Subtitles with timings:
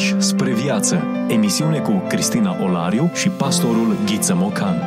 [0.00, 1.02] Pași spre viață.
[1.28, 4.82] Emisiune cu Cristina Olariu și pastorul Ghiță Mocan.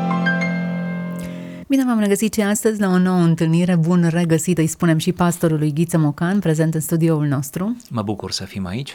[1.68, 3.76] Bine v-am regăsit și astăzi la o nouă întâlnire.
[3.76, 7.78] Bun regăsit, îi spunem și pastorului Ghiță Mocan, prezent în studioul nostru.
[7.90, 8.92] Mă bucur să fim aici.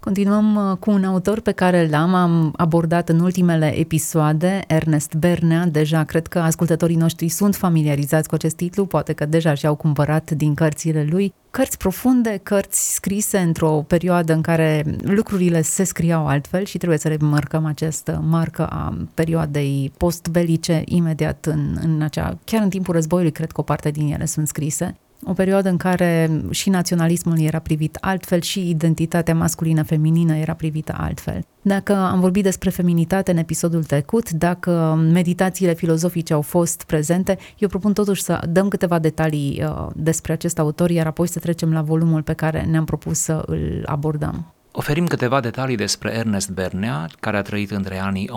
[0.00, 5.66] Continuăm uh, cu un autor pe care l-am abordat în ultimele episoade, Ernest Bernea.
[5.66, 10.30] Deja cred că ascultătorii noștri sunt familiarizați cu acest titlu, poate că deja și-au cumpărat
[10.30, 11.34] din cărțile lui.
[11.50, 17.08] Cărți profunde, cărți scrise într-o perioadă în care lucrurile se scriau altfel și trebuie să
[17.08, 23.52] remarcăm această marcă a perioadei postbelice imediat în, în acea, chiar în timpul războiului, cred
[23.52, 27.98] că o parte din ele sunt scrise o perioadă în care și naționalismul era privit
[28.00, 31.44] altfel și identitatea masculină-feminină era privită altfel.
[31.62, 37.68] Dacă am vorbit despre feminitate în episodul trecut, dacă meditațiile filozofice au fost prezente, eu
[37.68, 41.82] propun totuși să dăm câteva detalii uh, despre acest autor, iar apoi să trecem la
[41.82, 44.54] volumul pe care ne-am propus să îl abordăm.
[44.72, 48.32] Oferim câteva detalii despre Ernest Bernea, care a trăit între anii 1905-1990,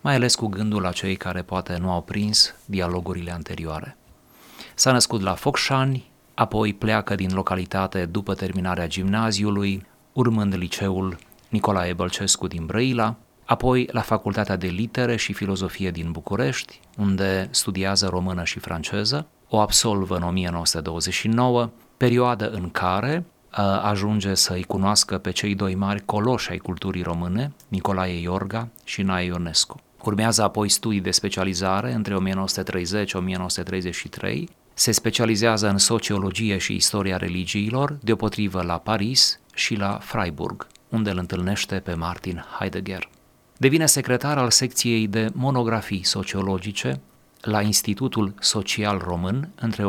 [0.00, 3.96] mai ales cu gândul la cei care poate nu au prins dialogurile anterioare.
[4.80, 12.46] S-a născut la Focșani, apoi pleacă din localitate după terminarea gimnaziului, urmând liceul Nicolae Bălcescu
[12.46, 18.58] din Brăila, apoi la Facultatea de Litere și Filozofie din București, unde studiază română și
[18.58, 23.24] franceză, o absolvă în 1929, perioadă în care
[23.82, 29.24] ajunge să-i cunoască pe cei doi mari coloși ai culturii române, Nicolae Iorga și Nae
[29.24, 29.80] Ionescu.
[30.04, 32.16] Urmează apoi studii de specializare între
[34.34, 34.44] 1930-1933
[34.80, 41.18] se specializează în sociologie și istoria religiilor, deopotrivă la Paris și la Freiburg, unde îl
[41.18, 43.08] întâlnește pe Martin Heidegger.
[43.56, 47.00] Devine secretar al secției de monografii sociologice
[47.40, 49.88] la Institutul Social Român între 1933-1935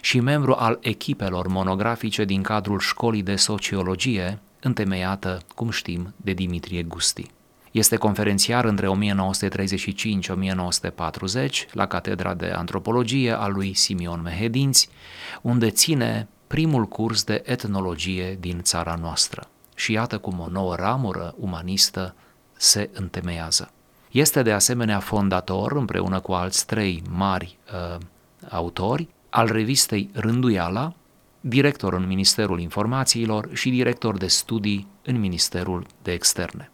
[0.00, 6.82] și membru al echipelor monografice din cadrul Școlii de Sociologie, întemeiată, cum știm, de Dimitrie
[6.82, 7.30] Gusti.
[7.78, 8.90] Este conferențiar între 1935-1940
[11.72, 14.88] la Catedra de Antropologie a lui Simion Mehedinți,
[15.42, 19.48] unde ține primul curs de etnologie din țara noastră.
[19.74, 22.14] Și iată cum o nouă ramură umanistă
[22.56, 23.70] se întemeiază.
[24.10, 27.98] Este de asemenea fondator, împreună cu alți trei mari uh,
[28.48, 30.94] autori, al revistei Rânduiala,
[31.40, 36.70] director în Ministerul Informațiilor și director de studii în Ministerul de Externe.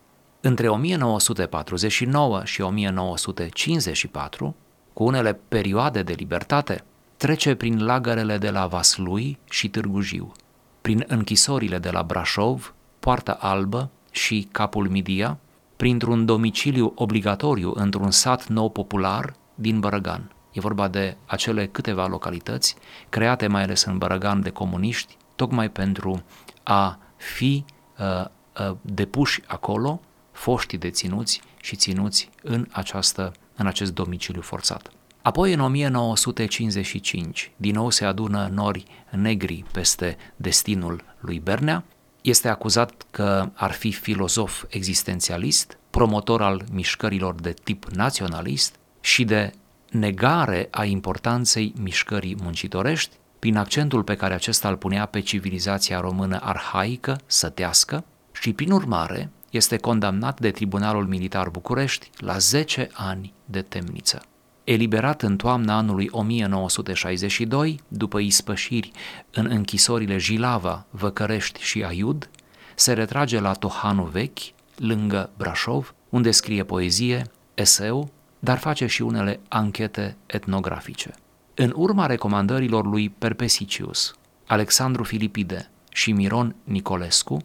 [0.47, 4.55] Între 1949 și 1954,
[4.93, 6.85] cu unele perioade de libertate,
[7.17, 10.33] trece prin lagărele de la Vaslui și Târgu Jiu,
[10.81, 15.39] prin închisorile de la Brașov, Poarta Albă și Capul Midia,
[15.77, 20.31] printr-un domiciliu obligatoriu într-un sat nou popular din Bărăgan.
[20.53, 22.77] E vorba de acele câteva localități
[23.09, 26.23] create mai ales în Bărăgan de comuniști, tocmai pentru
[26.63, 27.65] a fi
[27.99, 28.25] uh,
[28.69, 30.01] uh, depuși acolo
[30.35, 34.91] foștii deținuți și ținuți în, această, în acest domiciliu forțat.
[35.23, 41.85] Apoi, în 1955, din nou se adună nori negri peste destinul lui Bernea.
[42.23, 49.53] Este acuzat că ar fi filozof existențialist, promotor al mișcărilor de tip naționalist și de
[49.91, 56.39] negare a importanței mișcării muncitorești, prin accentul pe care acesta îl punea pe civilizația română
[56.43, 63.63] arhaică, sătească, și prin urmare este condamnat de Tribunalul Militar București la 10 ani de
[63.63, 64.23] temniță.
[64.65, 68.91] Eliberat în toamna anului 1962, după ispășiri
[69.33, 72.31] în închisorile Jilava, Văcărești și Aiud,
[72.75, 74.39] se retrage la Tohanu Vechi,
[74.77, 81.11] lângă Brașov, unde scrie poezie, eseu, dar face și unele anchete etnografice.
[81.55, 84.15] În urma recomandărilor lui Perpesicius,
[84.47, 87.45] Alexandru Filipide și Miron Nicolescu,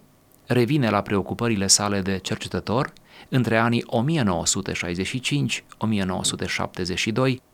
[0.51, 2.93] revine la preocupările sale de cercetător
[3.29, 3.89] între anii 1965-1972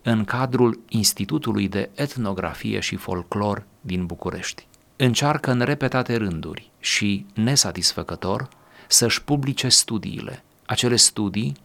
[0.01, 4.67] în cadrul Institutului de Etnografie și Folclor din București.
[4.95, 8.49] Încearcă în repetate rânduri și nesatisfăcător
[8.87, 11.55] să-și publice studiile, acele studii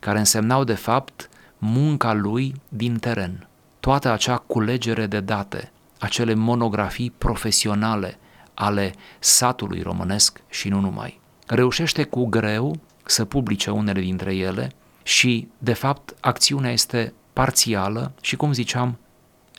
[0.00, 1.28] care însemnau de fapt
[1.58, 3.48] munca lui din teren,
[3.80, 8.18] toată acea culegere de date, acele monografii profesionale
[8.60, 11.20] ale satului românesc și nu numai.
[11.46, 14.72] Reușește cu greu să publice unele dintre ele
[15.02, 18.98] și, de fapt, acțiunea este parțială și, cum ziceam,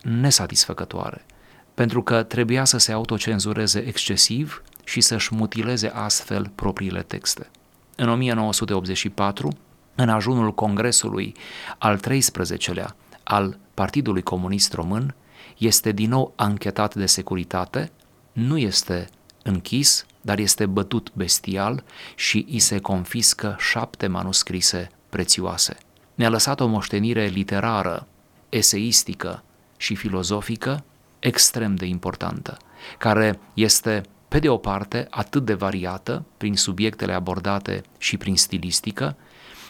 [0.03, 1.25] nesatisfăcătoare,
[1.74, 7.50] pentru că trebuia să se autocenzureze excesiv și să-și mutileze astfel propriile texte.
[7.95, 9.57] În 1984,
[9.95, 11.36] în ajunul Congresului
[11.77, 15.15] al 13-lea al Partidului Comunist Român,
[15.57, 17.92] este din nou anchetat de securitate,
[18.31, 19.10] nu este
[19.44, 21.83] închis, dar este bătut bestial
[22.16, 25.78] și îi se confiscă șapte manuscrise prețioase.
[26.16, 28.07] Ne-a lăsat o moștenire literară,
[28.50, 29.44] eseistică
[29.78, 30.83] și filozofică
[31.19, 32.57] extrem de importantă,
[32.98, 39.16] care este pe de o parte atât de variată prin subiectele abordate și prin stilistică,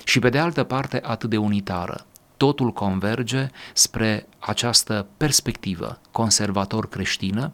[0.04, 2.06] și pe de altă parte atât de unitară.
[2.38, 7.54] Totul converge spre această perspectivă conservator creștină,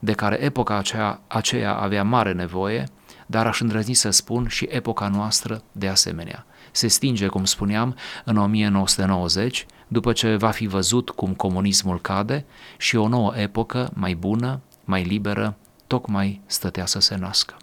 [0.00, 2.84] de care epoca aceea, aceea avea mare nevoie,
[3.26, 6.46] dar aș îndrăzni să spun și epoca noastră de asemenea.
[6.70, 12.44] Se stinge, cum spuneam, în 1990, după ce va fi văzut cum comunismul cade
[12.76, 15.56] și o nouă epocă mai bună, mai liberă,
[15.86, 17.56] tocmai stătea să se nască.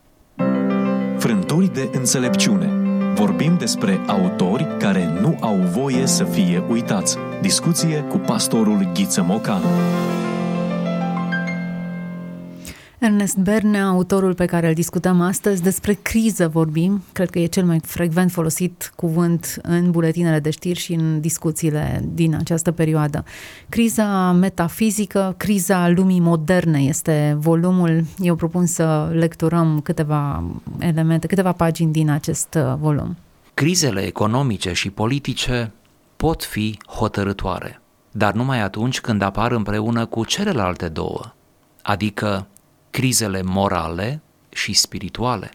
[1.18, 2.84] Frântori de înțelepciune
[3.14, 7.18] Vorbim despre autori care nu au voie să fie uitați.
[7.42, 9.62] Discuție cu pastorul Ghiță Mocan.
[13.04, 17.66] Ernest Bernea, autorul pe care îl discutăm astăzi, despre criză vorbim, cred că e cel
[17.66, 23.24] mai frecvent folosit cuvânt în buletinele de știri și în discuțiile din această perioadă.
[23.70, 28.04] Criza metafizică, criza lumii moderne este volumul.
[28.20, 30.44] Eu propun să lecturăm câteva
[30.80, 33.18] elemente, câteva pagini din acest uh, volum.
[33.54, 35.72] Crizele economice și politice
[36.16, 41.34] pot fi hotărătoare, dar numai atunci când apar împreună cu celelalte două,
[41.82, 42.48] adică
[42.94, 45.52] crizele morale și spirituale.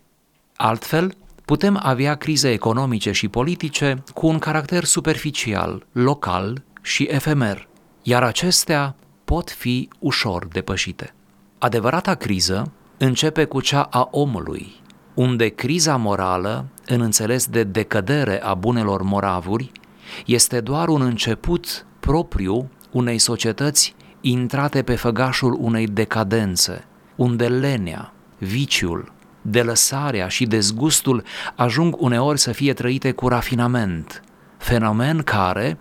[0.56, 7.68] Altfel, putem avea crize economice și politice cu un caracter superficial, local și efemer,
[8.02, 8.94] iar acestea
[9.24, 11.14] pot fi ușor depășite.
[11.58, 14.74] Adevărata criză începe cu cea a omului,
[15.14, 19.72] unde criza morală, în înțeles de decădere a bunelor moravuri,
[20.26, 29.12] este doar un început propriu unei societăți intrate pe făgașul unei decadențe, unde lenea, viciul,
[29.42, 31.22] delăsarea și dezgustul
[31.56, 34.22] ajung uneori să fie trăite cu rafinament,
[34.58, 35.78] fenomen care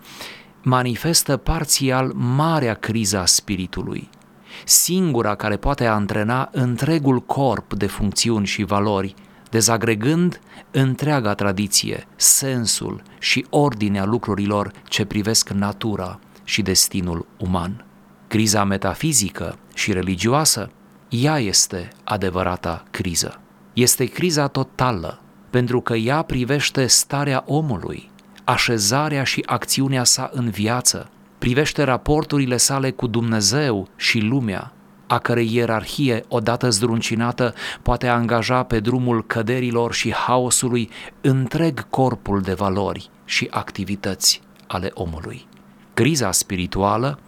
[0.62, 4.08] manifestă parțial marea criza spiritului,
[4.64, 9.14] singura care poate antrena întregul corp de funcțiuni și valori,
[9.50, 10.40] dezagregând
[10.70, 17.84] întreaga tradiție, sensul și ordinea lucrurilor ce privesc natura și destinul uman.
[18.26, 20.70] Criza metafizică și religioasă
[21.08, 23.40] ea este adevărata criză.
[23.72, 25.20] Este criza totală,
[25.50, 28.10] pentru că ea privește starea omului,
[28.44, 34.72] așezarea și acțiunea sa în viață, privește raporturile sale cu Dumnezeu și lumea,
[35.06, 40.90] a cărei ierarhie, odată zdruncinată, poate angaja pe drumul căderilor și haosului
[41.20, 45.46] întreg corpul de valori și activități ale omului.
[45.94, 47.18] Criza spirituală,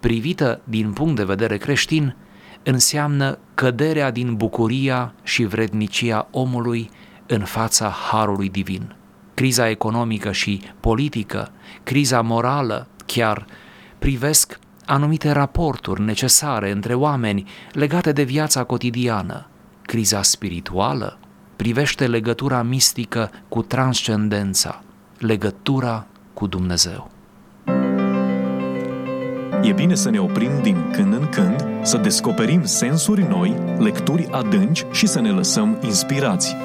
[0.00, 2.16] privită din punct de vedere creștin,
[2.64, 6.90] înseamnă căderea din bucuria și vrednicia omului
[7.26, 8.94] în fața harului divin.
[9.34, 11.50] Criza economică și politică,
[11.82, 13.46] criza morală chiar,
[13.98, 19.46] privesc anumite raporturi necesare între oameni legate de viața cotidiană.
[19.82, 21.18] Criza spirituală
[21.56, 24.82] privește legătura mistică cu transcendența,
[25.18, 27.10] legătura cu Dumnezeu.
[29.62, 34.86] E bine să ne oprim din când în când, să descoperim sensuri noi, lecturi adânci
[34.92, 36.56] și să ne lăsăm inspirați.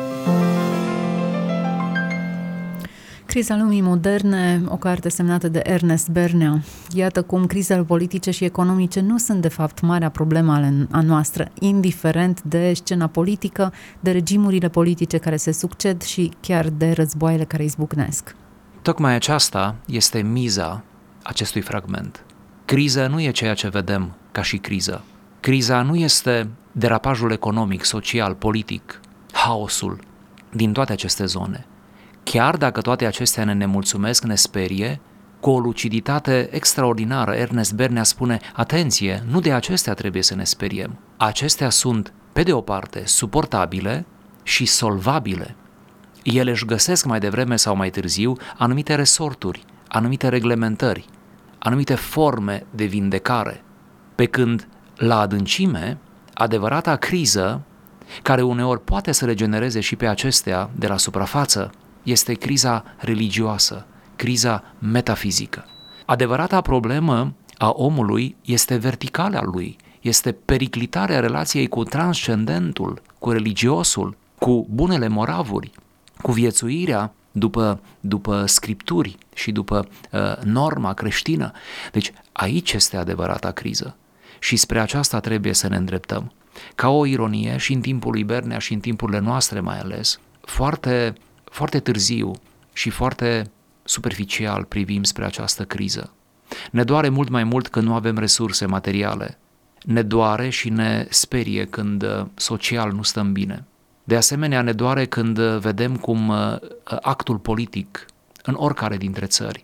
[3.25, 6.61] Criza lumii moderne, o carte semnată de Ernest Bernea.
[6.93, 10.51] Iată cum crizele politice și economice nu sunt de fapt marea problemă
[10.91, 16.91] a noastră, indiferent de scena politică, de regimurile politice care se succed și chiar de
[16.91, 18.35] războaiele care izbucnesc.
[18.81, 20.83] Tocmai aceasta este miza
[21.23, 22.23] acestui fragment.
[22.65, 25.03] Criza nu e ceea ce vedem ca și criză.
[25.39, 28.99] Criza nu este derapajul economic, social, politic,
[29.31, 29.99] haosul
[30.53, 31.65] din toate aceste zone.
[32.23, 34.99] Chiar dacă toate acestea ne nemulțumesc, ne sperie,
[35.39, 40.99] cu o luciditate extraordinară, Ernest Bernea spune, atenție, nu de acestea trebuie să ne speriem.
[41.17, 44.05] Acestea sunt, pe de o parte, suportabile
[44.43, 45.55] și solvabile.
[46.23, 51.05] Ele își găsesc mai devreme sau mai târziu anumite resorturi, anumite reglementări,
[51.59, 53.63] anumite forme de vindecare,
[54.15, 54.67] pe când
[54.99, 55.97] la adâncime,
[56.33, 57.61] adevărata criză,
[58.21, 61.71] care uneori poate să regenereze și pe acestea de la suprafață,
[62.03, 65.65] este criza religioasă, criza metafizică.
[66.05, 74.67] Adevărata problemă a omului este verticala lui, este periclitarea relației cu transcendentul, cu religiosul, cu
[74.69, 75.71] bunele moravuri,
[76.21, 81.51] cu viețuirea după, după scripturi și după uh, norma creștină.
[81.91, 83.95] Deci aici este adevărata criză.
[84.39, 86.31] Și spre aceasta trebuie să ne îndreptăm.
[86.75, 91.13] Ca o ironie și în timpul lui Bernea și în timpurile noastre mai ales, foarte,
[91.43, 92.31] foarte târziu
[92.73, 93.51] și foarte
[93.83, 96.13] superficial privim spre această criză.
[96.71, 99.37] Ne doare mult mai mult că nu avem resurse materiale.
[99.83, 103.65] Ne doare și ne sperie când uh, social nu stăm bine.
[104.03, 108.05] De asemenea, ne doare când uh, vedem cum uh, actul politic
[108.43, 109.63] în oricare dintre țări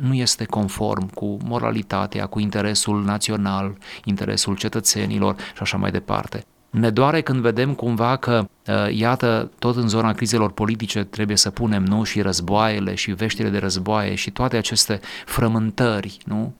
[0.00, 6.44] nu este conform cu moralitatea, cu interesul național, interesul cetățenilor și așa mai departe.
[6.70, 8.48] Ne doare când vedem cumva că,
[8.90, 13.58] iată, tot în zona crizelor politice trebuie să punem, nu, și războaiele și veștile de
[13.58, 16.54] războaie și toate aceste frământări, nu,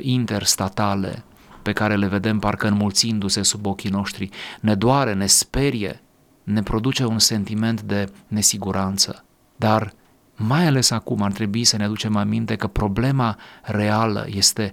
[0.00, 1.24] interstatale
[1.62, 4.28] pe care le vedem parcă înmulțindu-se sub ochii noștri.
[4.60, 6.00] Ne doare, ne sperie,
[6.42, 9.24] ne produce un sentiment de nesiguranță.
[9.56, 9.92] Dar
[10.36, 14.70] mai ales acum ar trebui să ne aducem aminte că problema reală este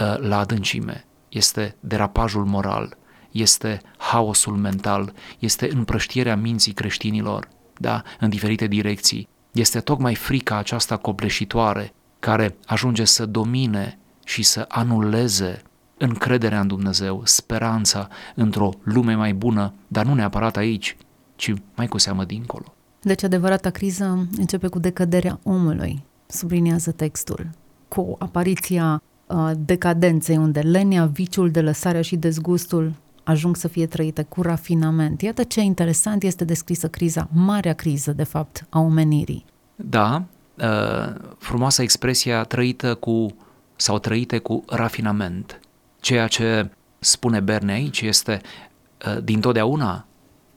[0.00, 2.96] uh, la adâncime, este derapajul moral,
[3.30, 9.28] este haosul mental, este împrăștierea minții creștinilor, da, în diferite direcții.
[9.50, 15.62] Este tocmai frica aceasta copleșitoare care ajunge să domine și să anuleze
[15.98, 20.96] încrederea în Dumnezeu, speranța într-o lume mai bună, dar nu neapărat aici,
[21.36, 22.74] ci mai cu seamă dincolo.
[23.02, 27.50] Deci adevărata criză începe cu decăderea omului, subliniază textul,
[27.88, 32.92] cu apariția uh, decadenței, unde lenia, viciul de lăsarea și dezgustul
[33.24, 35.20] ajung să fie trăite cu rafinament.
[35.20, 39.44] Iată ce interesant este descrisă criza, marea criză, de fapt, a omenirii.
[39.76, 40.22] Da,
[40.58, 43.26] uh, frumoasa expresia trăită cu
[43.76, 45.60] sau trăite cu rafinament.
[46.00, 48.40] Ceea ce spune Berne aici este
[49.06, 50.04] uh, din totdeauna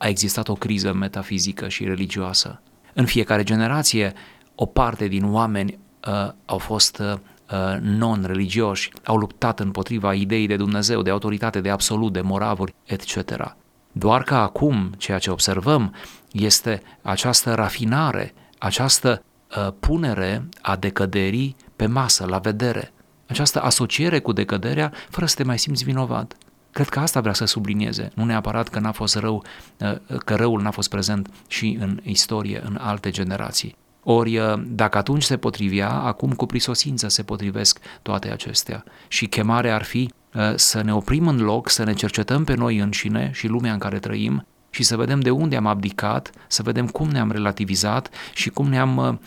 [0.03, 2.61] a existat o criză metafizică și religioasă.
[2.93, 4.13] În fiecare generație,
[4.55, 11.01] o parte din oameni uh, au fost uh, non-religioși, au luptat împotriva ideii de Dumnezeu,
[11.01, 13.55] de autoritate, de absolut, de moravuri, etc.
[13.91, 15.95] Doar că acum ceea ce observăm
[16.31, 19.23] este această rafinare, această
[19.57, 22.93] uh, punere a decăderii pe masă, la vedere,
[23.27, 26.35] această asociere cu decăderea fără să te mai simți vinovat.
[26.73, 29.43] Cred că asta vrea să sublinieze, nu neapărat că n-a fost rău,
[29.79, 33.75] uh, că răul n-a fost prezent și în istorie, în alte generații.
[34.03, 38.83] Ori, uh, dacă atunci se potrivea, acum cu prisosință se potrivesc toate acestea.
[39.07, 42.77] Și chemarea ar fi uh, să ne oprim în loc, să ne cercetăm pe noi
[42.77, 46.87] înșine și lumea în care trăim și să vedem de unde am abdicat, să vedem
[46.87, 49.21] cum ne-am relativizat și cum ne-am,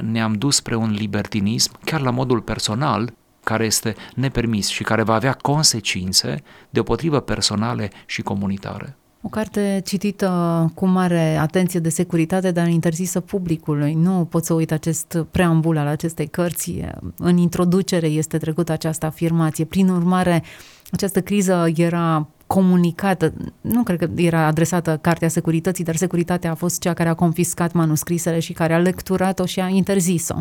[0.00, 3.12] ne-am dus spre un libertinism, chiar la modul personal,
[3.44, 8.96] care este nepermis și care va avea consecințe deopotrivă personale și comunitare.
[9.24, 13.94] O carte citită cu mare atenție de securitate, dar interzisă publicului.
[13.94, 16.84] Nu pot să uit acest preambul al acestei cărți.
[17.16, 19.64] În introducere este trecută această afirmație.
[19.64, 20.42] Prin urmare,
[20.90, 26.80] această criză era comunicată, nu cred că era adresată Cartea Securității, dar securitatea a fost
[26.80, 30.36] cea care a confiscat manuscrisele și care a lecturat-o și a interzis-o.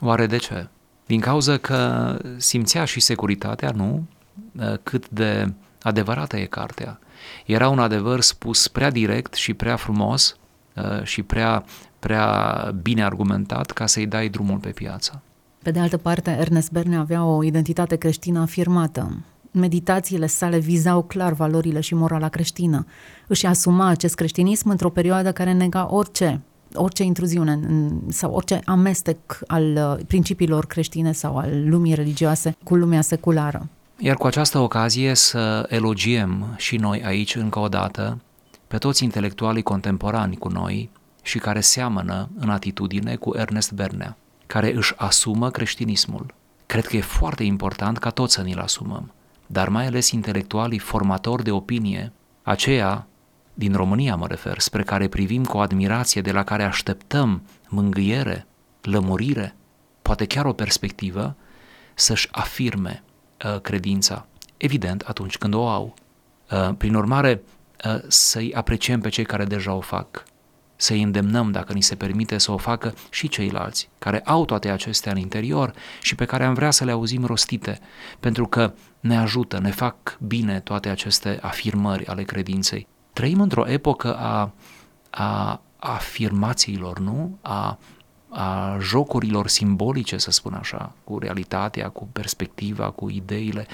[0.00, 0.68] Oare de ce?
[1.06, 4.06] Din cauza că simțea și securitatea, nu?
[4.82, 6.98] Cât de adevărată e cartea.
[7.46, 10.36] Era un adevăr spus prea direct și prea frumos
[10.74, 11.64] uh, și prea,
[11.98, 15.22] prea bine argumentat ca să-i dai drumul pe piață.
[15.62, 19.24] Pe de altă parte, Ernest Berne avea o identitate creștină afirmată.
[19.50, 22.86] Meditațiile sale vizau clar valorile și morala creștină.
[23.26, 26.40] Își asuma acest creștinism într-o perioadă care nega orice
[26.74, 27.60] orice intruziune
[28.08, 33.68] sau orice amestec al uh, principiilor creștine sau al lumii religioase cu lumea seculară.
[33.98, 38.20] Iar cu această ocazie să elogiem și noi aici încă o dată
[38.66, 40.90] pe toți intelectualii contemporani cu noi
[41.22, 46.34] și care seamănă în atitudine cu Ernest Bernea, care își asumă creștinismul.
[46.66, 49.12] Cred că e foarte important ca toți să ni-l asumăm,
[49.46, 53.06] dar mai ales intelectualii formatori de opinie, aceia
[53.58, 58.46] din România mă refer, spre care privim cu admirație, de la care așteptăm mângâiere,
[58.82, 59.54] lămurire,
[60.02, 61.36] poate chiar o perspectivă,
[61.94, 63.02] să-și afirme
[63.44, 65.94] uh, credința, evident atunci când o au.
[66.50, 67.42] Uh, prin urmare,
[67.84, 70.24] uh, să-i apreciem pe cei care deja o fac,
[70.76, 75.12] să-i îndemnăm, dacă ni se permite, să o facă și ceilalți, care au toate acestea
[75.12, 77.78] în interior și pe care am vrea să le auzim rostite,
[78.20, 82.86] pentru că ne ajută, ne fac bine toate aceste afirmări ale credinței.
[83.16, 84.52] Trăim într-o epocă a,
[85.10, 87.38] a afirmațiilor, nu?
[87.40, 87.78] A,
[88.28, 93.66] a jocurilor simbolice, să spun așa, cu realitatea, cu perspectiva, cu ideile.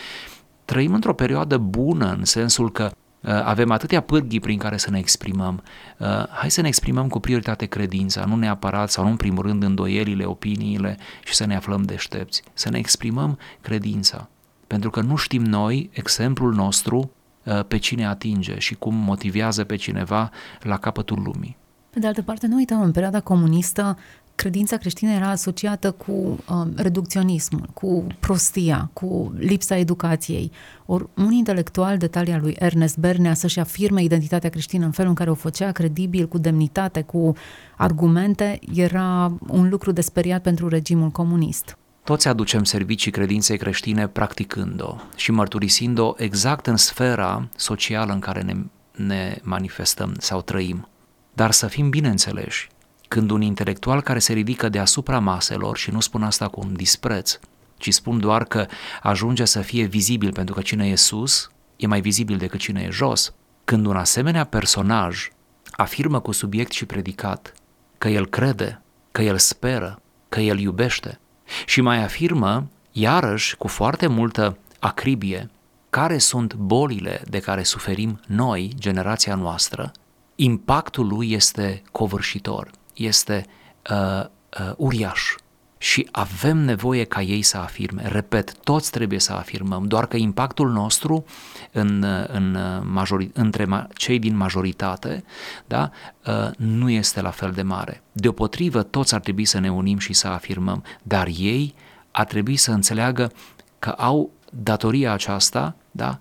[0.64, 4.98] Trăim într-o perioadă bună, în sensul că uh, avem atâtea pârghii prin care să ne
[4.98, 5.62] exprimăm.
[5.98, 9.62] Uh, hai să ne exprimăm cu prioritate credința, nu neapărat sau nu în primul rând
[9.62, 12.42] îndoielile, opiniile și să ne aflăm deștepți.
[12.52, 14.28] Să ne exprimăm credința
[14.66, 17.21] pentru că nu știm noi, exemplul nostru, uh,
[17.68, 20.30] pe cine atinge și cum motivează pe cineva
[20.60, 21.56] la capătul lumii.
[21.90, 23.98] Pe de altă parte, nu uităm, în perioada comunistă,
[24.34, 30.50] credința creștină era asociată cu uh, reducționismul, cu prostia, cu lipsa educației.
[30.86, 35.16] Or, un intelectual de talia lui Ernest Bernea să-și afirme identitatea creștină în felul în
[35.16, 37.34] care o făcea credibil, cu demnitate, cu
[37.76, 41.76] argumente, era un lucru de speriat pentru regimul comunist.
[42.04, 48.54] Toți aducem servicii credinței creștine practicând-o și mărturisind-o exact în sfera socială în care ne,
[48.92, 50.88] ne manifestăm sau trăim.
[51.34, 52.68] Dar să fim bineînțeleși,
[53.08, 57.38] când un intelectual care se ridică deasupra maselor, și nu spun asta cu un dispreț,
[57.76, 58.66] ci spun doar că
[59.02, 62.90] ajunge să fie vizibil pentru că cine e sus e mai vizibil decât cine e
[62.90, 65.28] jos, când un asemenea personaj
[65.70, 67.54] afirmă cu subiect și predicat
[67.98, 68.82] că el crede,
[69.12, 71.20] că el speră, că el iubește
[71.66, 75.50] și mai afirmă, iarăși, cu foarte multă acribie,
[75.90, 79.92] care sunt bolile de care suferim noi, generația noastră,
[80.34, 83.46] impactul lui este covârșitor, este
[83.90, 84.24] uh,
[84.60, 85.34] uh, uriaș
[85.82, 88.02] și avem nevoie ca ei să afirme.
[88.06, 91.24] Repet, toți trebuie să afirmăm, doar că impactul nostru
[91.72, 95.24] în, în majori, între cei din majoritate
[95.66, 95.90] da,
[96.26, 98.02] uh, nu este la fel de mare.
[98.12, 101.74] Deopotrivă, toți ar trebui să ne unim și să afirmăm, dar ei
[102.10, 103.32] ar trebui să înțeleagă
[103.78, 106.18] că au datoria aceasta da,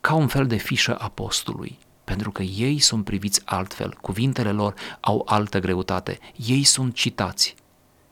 [0.00, 5.22] ca un fel de fișă apostului pentru că ei sunt priviți altfel, cuvintele lor au
[5.26, 7.54] altă greutate, ei sunt citați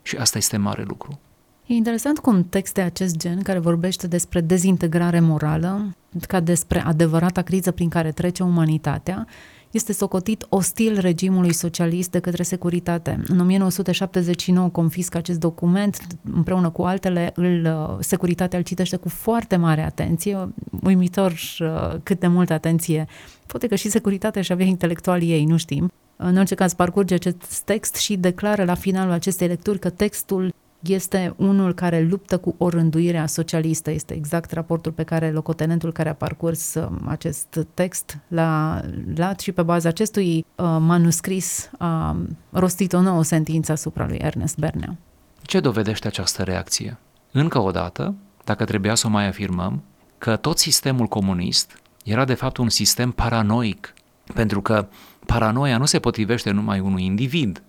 [0.04, 1.18] și asta este mare lucru.
[1.66, 5.96] E interesant cum texte acest gen, care vorbește despre dezintegrare morală,
[6.28, 9.26] ca despre adevărata criză prin care trece umanitatea,
[9.70, 13.20] este socotit ostil regimului socialist de către securitate.
[13.28, 19.56] În 1979 confiscă acest document, împreună cu altele, îl, uh, securitatea îl citește cu foarte
[19.56, 20.49] mare atenție,
[20.82, 23.06] uimitor uh, cât de multă atenție.
[23.46, 25.92] Poate că și securitatea și avea intelectualii ei, nu știm.
[26.16, 31.35] În orice caz, parcurge acest text și declară la finalul acestei lecturi că textul este
[31.37, 33.90] unul care luptă cu orânduirea socialistă.
[33.90, 38.83] Este exact raportul pe care locotenentul care a parcurs uh, acest text l-a
[39.14, 42.16] luat și pe baza acestui uh, manuscris a
[42.50, 44.96] rostit o nouă sentință asupra lui Ernest Bernea.
[45.42, 46.98] Ce dovedește această reacție?
[47.33, 49.83] Încă o dată, dacă trebuia să o mai afirmăm,
[50.18, 53.94] că tot sistemul comunist era de fapt un sistem paranoic,
[54.35, 54.88] pentru că
[55.26, 57.62] paranoia nu se potrivește numai unui individ,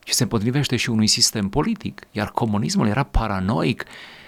[0.00, 2.06] ci se potrivește și unui sistem politic.
[2.10, 3.84] Iar comunismul era paranoic,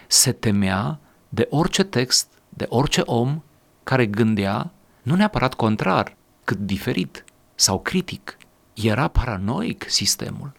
[0.06, 3.42] se temea de orice text, de orice om
[3.82, 8.36] care gândea nu neapărat contrar, cât diferit sau critic.
[8.74, 10.52] Era paranoic sistemul.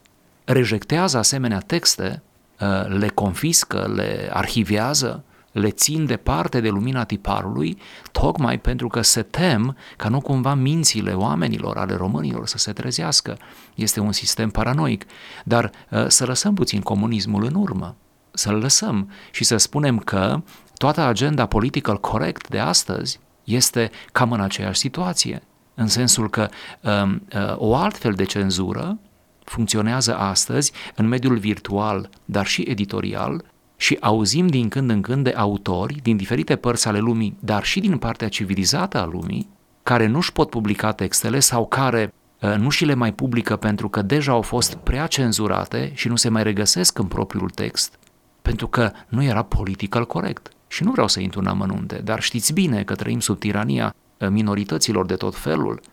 [0.44, 2.22] Rejectează asemenea texte,
[2.60, 7.78] uh, le confiscă, le arhivează, le țin departe de lumina tiparului,
[8.12, 13.38] tocmai pentru că se tem ca nu cumva mințile oamenilor, ale românilor, să se trezească.
[13.76, 15.06] Este un sistem paranoic.
[15.44, 17.96] Dar ă, să lăsăm puțin comunismul în urmă,
[18.32, 20.42] să-l lăsăm și să spunem că
[20.78, 26.50] toată agenda political corect de astăzi este cam în aceeași situație, în sensul că
[26.82, 29.00] um, uh, o altfel de cenzură
[29.44, 33.44] funcționează astăzi în mediul virtual, dar și editorial,
[33.82, 37.80] și auzim din când în când de autori din diferite părți ale lumii, dar și
[37.80, 39.50] din partea civilizată a lumii,
[39.84, 44.02] care nu-și pot publica textele sau care uh, nu și le mai publică pentru că
[44.02, 48.00] deja au fost prea cenzurate și nu se mai regăsesc în propriul text,
[48.42, 50.50] pentru că nu era political corect.
[50.68, 54.28] Și nu vreau să intru în amănunte, dar știți bine că trăim sub tirania uh,
[54.30, 55.91] minorităților de tot felul, Uh,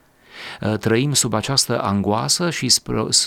[0.80, 2.68] trăim sub această angoasă și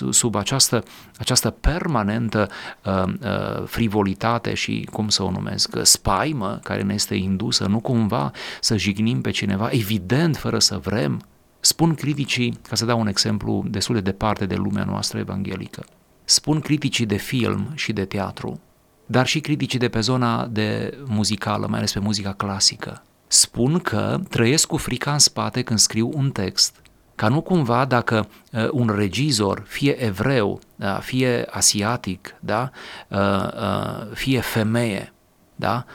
[0.09, 0.83] sub această,
[1.17, 2.49] această permanentă
[2.85, 8.31] uh, uh, frivolitate și, cum să o numesc, spaimă care ne este indusă, nu cumva
[8.59, 11.21] să jignim pe cineva, evident, fără să vrem.
[11.59, 15.85] Spun criticii, ca să dau un exemplu destul de departe de lumea noastră evanghelică,
[16.23, 18.59] spun criticii de film și de teatru,
[19.05, 24.19] dar și criticii de pe zona de muzicală, mai ales pe muzica clasică, spun că
[24.29, 26.81] trăiesc cu frica în spate când scriu un text
[27.21, 32.69] ca nu cumva dacă uh, un regizor, fie evreu, da, fie asiatic, da,
[33.07, 35.13] uh, uh, fie femeie,
[35.55, 35.85] da,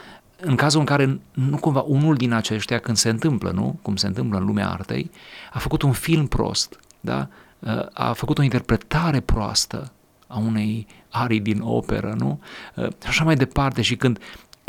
[0.41, 4.07] în cazul în care nu cumva unul din aceștia, când se întâmplă, nu, cum se
[4.07, 5.11] întâmplă în lumea artei,
[5.53, 7.27] a făcut un film prost, da,
[7.59, 9.91] uh, a făcut o interpretare proastă
[10.27, 12.39] a unei arii din operă, nu?
[12.75, 13.81] Uh, și așa mai departe.
[13.81, 14.19] Și când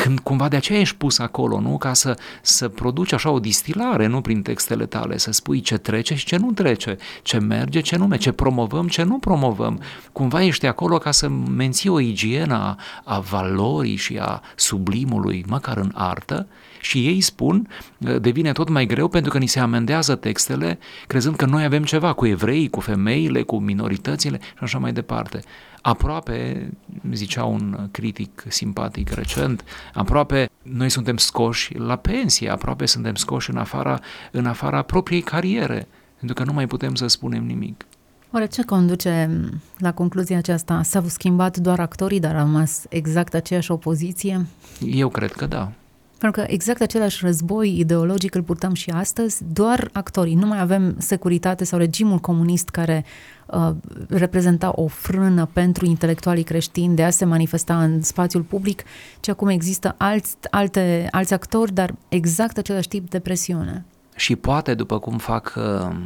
[0.02, 1.78] când cumva de aceea ești pus acolo, nu?
[1.78, 4.20] Ca să, să produci așa o distilare, nu?
[4.20, 8.06] Prin textele tale, să spui ce trece și ce nu trece, ce merge, ce nu
[8.06, 9.80] merge, ce promovăm, ce nu promovăm.
[10.12, 15.76] Cumva ești acolo ca să menții o igienă a, a valorii și a sublimului, măcar
[15.76, 16.46] în artă,
[16.80, 21.36] Și ei spun, uh, devine tot mai greu pentru că ni se amendează textele, crezând
[21.36, 25.40] că noi avem ceva cu evrei, cu femeile, cu minoritățile și așa mai departe.
[25.82, 26.68] Aproape,
[27.12, 29.64] zicea un critic simpatic recent,
[29.94, 35.88] aproape noi suntem scoși la pensie, aproape suntem scoși în afara, în afara propriei cariere,
[36.18, 37.84] pentru că nu mai putem să spunem nimic.
[38.32, 39.30] Oare ce conduce
[39.78, 40.82] la concluzia aceasta?
[40.82, 44.46] S-au schimbat doar actorii, dar a rămas exact aceeași opoziție?
[44.80, 45.72] Eu cred că da.
[46.18, 50.34] Pentru că exact același război ideologic îl purtăm și astăzi, doar actorii.
[50.34, 53.04] Nu mai avem securitate sau regimul comunist care
[53.46, 53.70] uh,
[54.08, 58.82] reprezenta o frână pentru intelectualii creștini de a se manifesta în spațiul public,
[59.20, 63.84] ci acum există alți, alte, alți actori, dar exact același tip de presiune.
[64.16, 65.96] Și poate, după cum fac, uh,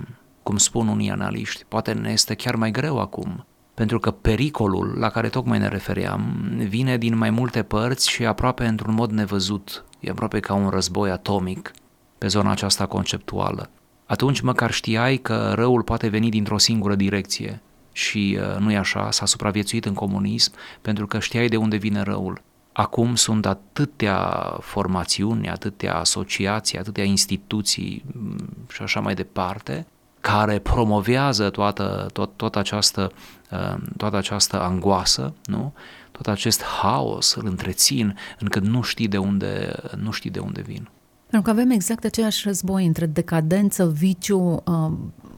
[0.43, 5.09] cum spun unii analiști, poate ne este chiar mai greu acum pentru că pericolul la
[5.09, 9.85] care tocmai ne refeream vine din mai multe părți și aproape într-un mod nevăzut.
[10.01, 11.73] E aproape ca un război atomic
[12.19, 13.71] pe zona aceasta conceptuală.
[14.07, 17.61] Atunci măcar știai că răul poate veni dintr-o singură direcție
[17.93, 22.03] și uh, nu e așa, s-a supraviețuit în comunism pentru că știai de unde vine
[22.03, 22.43] răul.
[22.73, 24.19] Acum sunt atâtea
[24.61, 29.87] formațiuni, atâtea asociații, atâtea instituții mm, și așa mai departe,
[30.23, 33.13] care promovează toată, tot, tot această,
[33.51, 35.73] uh, toată această angoasă, nu?
[36.11, 40.89] tot acest haos îl întrețin încât nu știi de unde, nu știi de unde vin.
[41.31, 44.93] Pentru că avem exact același război între decadență, viciu, uh,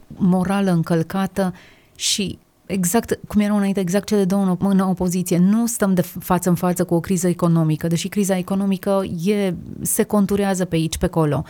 [0.07, 1.53] morală încălcată
[1.95, 5.37] și exact cum erau înainte, exact cele două în opoziție.
[5.37, 10.03] Nu stăm de față în față cu o criză economică, deși criza economică e, se
[10.03, 11.43] conturează pe aici, pe acolo.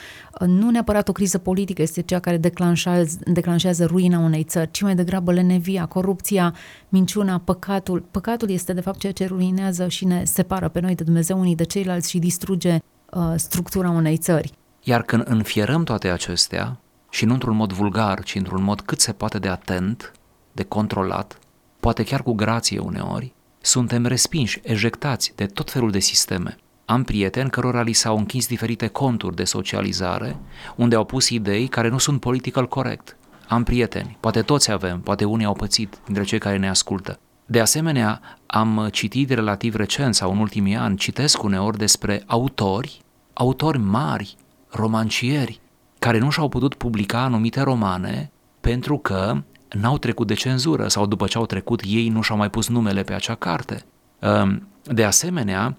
[0.46, 4.96] Nu neapărat o criză politică este cea care declanșează, declanșează ruina unei țări, ci mai
[4.96, 6.54] degrabă lenevia, corupția,
[6.90, 8.04] minciuna, păcatul.
[8.12, 11.56] Păcatul este de fapt ceea ce ruinează și ne separă pe noi de Dumnezeu unii
[11.56, 12.78] de ceilalți și distruge
[13.12, 14.52] uh, structura unei țări.
[14.84, 19.12] Iar când înfierăm toate acestea, și nu într-un mod vulgar, ci într-un mod cât se
[19.12, 20.12] poate de atent,
[20.56, 21.40] de controlat,
[21.80, 26.58] poate chiar cu grație uneori, suntem respinși, ejectați de tot felul de sisteme.
[26.86, 30.40] Am prieteni cărora li s-au închis diferite conturi de socializare,
[30.76, 33.18] unde au pus idei care nu sunt political corect.
[33.48, 37.20] Am prieteni, poate toți avem, poate unii au pățit dintre cei care ne ascultă.
[37.46, 43.02] De asemenea, am citit relativ recent sau în ultimii ani, citesc uneori despre autori,
[43.34, 44.36] autori mari,
[44.70, 45.60] romancieri,
[46.00, 51.28] care nu și-au putut publica anumite romane pentru că n-au trecut de cenzură sau după
[51.28, 53.86] ce au trecut ei nu și-au mai pus numele pe acea carte.
[54.20, 55.78] Ehm, de asemenea,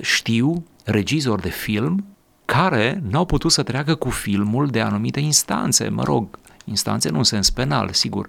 [0.00, 2.04] știu regizori de film
[2.44, 7.24] care n-au putut să treacă cu filmul de anumite instanțe, mă rog, instanțe nu în
[7.24, 8.28] sens penal, sigur,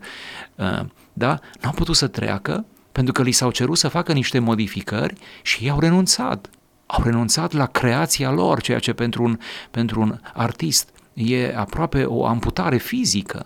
[1.13, 1.39] da?
[1.62, 5.69] N-au putut să treacă pentru că li s-au cerut să facă niște modificări și ei
[5.69, 6.49] au renunțat.
[6.86, 9.38] Au renunțat la creația lor, ceea ce pentru un,
[9.71, 13.45] pentru un artist e aproape o amputare fizică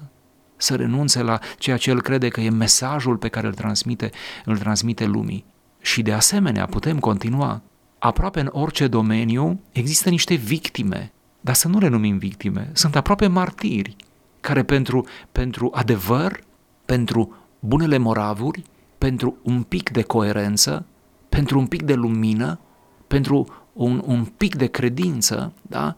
[0.63, 4.09] să renunțe la ceea ce el crede că e mesajul pe care îl transmite,
[4.45, 5.45] îl transmite lumii.
[5.81, 7.61] Și de asemenea putem continua.
[7.99, 13.27] Aproape în orice domeniu există niște victime, dar să nu le numim victime, sunt aproape
[13.27, 13.95] martiri,
[14.41, 16.43] care pentru, pentru adevăr,
[16.85, 18.63] pentru bunele moravuri,
[18.97, 20.85] pentru un pic de coerență,
[21.29, 22.59] pentru un pic de lumină,
[23.07, 25.93] pentru un, un pic de credință, da?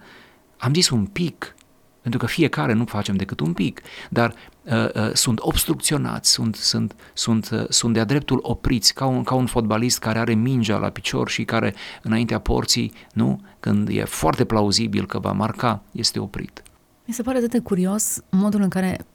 [0.57, 1.55] Am zis un pic,
[2.01, 4.54] pentru că fiecare nu facem decât un pic, dar uh, uh,
[5.13, 9.99] sunt obstrucționați, sunt, sunt, sunt, uh, sunt de-a dreptul opriți, ca un, ca un fotbalist
[9.99, 15.19] care are mingea la picior și care înaintea porții, nu, când e foarte plauzibil că
[15.19, 16.63] va marca, este oprit.
[17.05, 19.05] Mi se pare atât de curios modul în care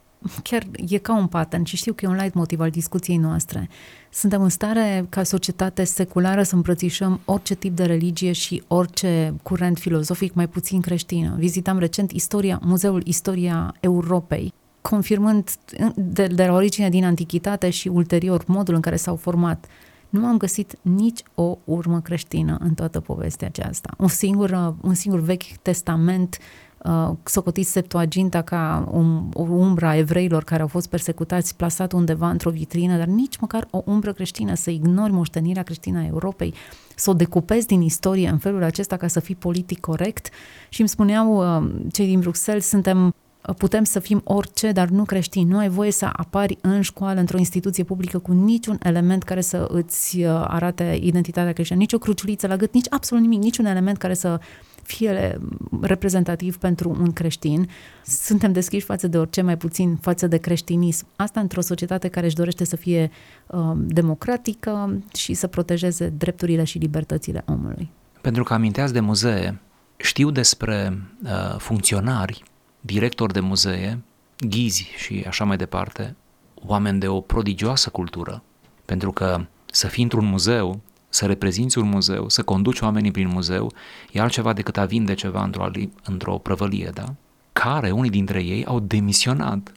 [0.43, 3.69] chiar e ca un pattern și știu că e un light motiv al discuției noastre.
[4.11, 9.79] Suntem în stare, ca societate seculară, să îmbrățișăm orice tip de religie și orice curent
[9.79, 11.35] filozofic mai puțin creștină.
[11.39, 15.51] Vizitam recent istoria, Muzeul Istoria Europei, confirmând
[15.95, 19.67] de, de la origine din antichitate și ulterior modul în care s-au format
[20.11, 23.95] nu am găsit nici o urmă creștină în toată povestea aceasta.
[23.99, 26.39] Un singur, un singur vechi testament
[26.79, 32.31] uh, socotit Septuaginta ca um, o umbră a evreilor care au fost persecutați, plasat undeva
[32.31, 36.55] într-o vitrină, dar nici măcar o umbră creștină, să ignori moștenirea creștină a Europei,
[36.95, 40.29] să o decupezi din istorie în felul acesta ca să fii politic corect.
[40.69, 43.15] Și îmi spuneau uh, cei din Bruxelles, suntem
[43.57, 45.51] putem să fim orice, dar nu creștini.
[45.51, 49.67] Nu ai voie să apari în școală, într-o instituție publică, cu niciun element care să
[49.69, 53.97] îți uh, arate identitatea creștină, nici o cruciuliță la gât, nici absolut nimic, niciun element
[53.99, 54.41] care să
[54.83, 55.39] fie
[55.81, 57.69] reprezentativ pentru un creștin.
[58.05, 61.07] Suntem deschiși față de orice, mai puțin față de creștinism.
[61.17, 63.11] Asta într-o societate care își dorește să fie
[63.47, 67.91] uh, democratică și să protejeze drepturile și libertățile omului.
[68.21, 69.61] Pentru că aminteați de muzee,
[69.97, 72.43] știu despre uh, funcționari,
[72.81, 74.03] directori de muzee,
[74.39, 76.17] ghizi și așa mai departe,
[76.55, 78.43] oameni de o prodigioasă cultură,
[78.85, 83.73] pentru că să fii într-un muzeu, să reprezinți un muzeu, să conduci oamenii prin muzeu,
[84.13, 85.71] e altceva decât a vinde ceva într-o,
[86.05, 87.15] într-o prăvălie, da?
[87.53, 89.73] Care, unii dintre ei, au demisionat.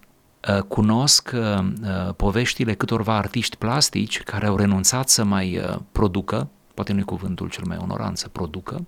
[0.50, 1.42] Uh, cunosc uh,
[1.82, 5.62] uh, poveștile câtorva artiști plastici care au renunțat să mai
[5.92, 8.86] producă, poate nu e cuvântul cel mai onorant să producă,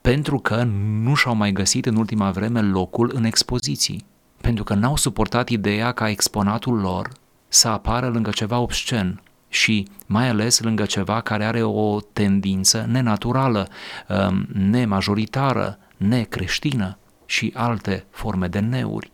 [0.00, 0.62] pentru că
[1.02, 4.04] nu și-au mai găsit în ultima vreme locul în expoziții,
[4.40, 7.10] pentru că n-au suportat ideea ca exponatul lor
[7.48, 13.68] să apară lângă ceva obscen și mai ales lângă ceva care are o tendință nenaturală,
[14.08, 19.10] um, nemajoritară, necreștină și alte forme de neuri.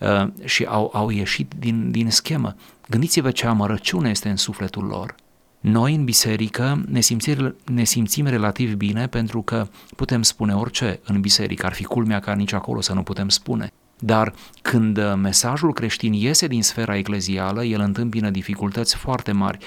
[0.00, 2.54] Uh, și au, au ieșit din, din schemă.
[2.88, 5.14] Gândiți-vă ce amărăciune este în sufletul lor.
[5.70, 11.20] Noi, în biserică, ne simțim, ne simțim relativ bine pentru că putem spune orice în
[11.20, 11.66] biserică.
[11.66, 13.72] Ar fi culmea ca nici acolo să nu putem spune.
[13.98, 19.58] Dar când uh, mesajul creștin iese din sfera eclezială, el întâmpină dificultăți foarte mari.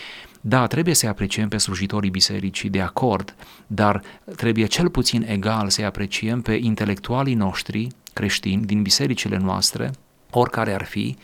[0.42, 3.36] Da, trebuie să apreciem pe slujitorii bisericii, de acord,
[3.68, 4.02] dar
[4.36, 9.92] trebuie cel puțin egal să apreciem pe intelectualii noștri creștini din bisericile noastre,
[10.39, 11.17] oricare ar fi,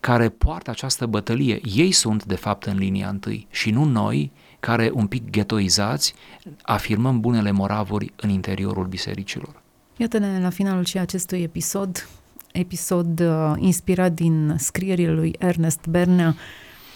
[0.00, 1.60] care poartă această bătălie.
[1.74, 6.14] Ei sunt, de fapt, în linia întâi și nu noi, care, un pic ghetoizați,
[6.62, 9.62] afirmăm bunele moravuri în interiorul bisericilor.
[9.96, 12.08] Iată-ne la finalul și acestui episod,
[12.52, 16.34] episod uh, inspirat din scrierile lui Ernest Bernea,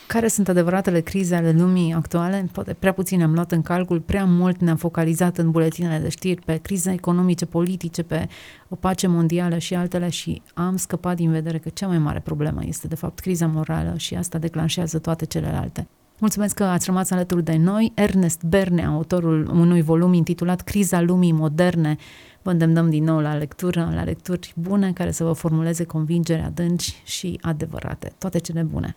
[0.09, 2.49] care sunt adevăratele crize ale lumii actuale?
[2.53, 6.41] Poate prea puțin am luat în calcul, prea mult ne-am focalizat în buletinele de știri
[6.45, 8.29] pe crize economice, politice, pe
[8.69, 12.61] o pace mondială și altele și am scăpat din vedere că cea mai mare problemă
[12.67, 15.89] este de fapt criza morală și asta declanșează toate celelalte.
[16.19, 17.93] Mulțumesc că ați rămas alături de noi.
[17.95, 21.97] Ernest Berne, autorul unui volum intitulat Criza lumii moderne,
[22.43, 27.03] vă îndemnăm din nou la lectură, la lecturi bune care să vă formuleze convingeri adânci
[27.05, 28.13] și adevărate.
[28.19, 28.97] Toate cele bune!